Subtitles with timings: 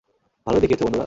[0.47, 0.99] ভালোই দেখিয়েছ, বন্ধুরা।